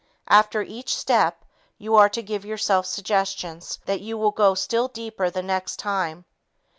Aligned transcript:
After 0.29 0.63
each 0.63 0.95
step, 0.97 1.45
you 1.77 1.95
are 1.95 2.09
to 2.09 2.23
give 2.23 2.43
yourself 2.43 2.87
suggestions 2.87 3.77
that 3.85 4.01
you 4.01 4.17
will 4.17 4.31
go 4.31 4.55
still 4.55 4.87
deeper 4.87 5.29
the 5.29 5.43
next 5.43 5.77
time. 5.77 6.25